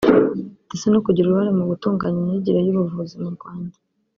ndetse 0.67 0.85
no 0.89 0.99
kugira 1.05 1.25
uruhare 1.27 1.51
mu 1.57 1.63
gutunganya 1.71 2.17
imyigire 2.21 2.59
y’ubuvuzi 2.61 3.15
mu 3.23 3.29
Rwanda 3.35 3.75